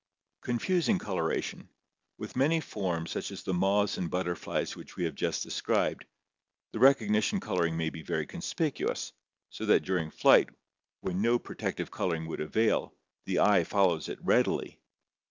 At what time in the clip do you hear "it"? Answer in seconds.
14.09-14.17